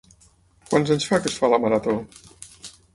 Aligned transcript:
Quants 0.71 0.95
anys 0.97 1.07
fa 1.11 1.21
que 1.25 1.31
es 1.33 1.37
fa 1.43 1.53
la 1.55 1.63
Marató? 1.67 1.99